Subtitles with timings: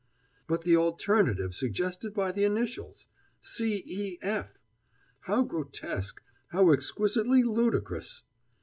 [0.47, 3.05] But the alternative suggested by the initials!
[3.39, 3.83] C.
[3.85, 4.17] E.
[4.23, 4.57] F.!
[5.19, 8.23] How grotesque, how exquisitely ludicrous!